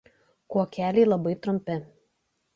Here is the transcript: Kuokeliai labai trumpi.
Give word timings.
Kuokeliai 0.53 1.05
labai 1.11 1.35
trumpi. 1.43 1.79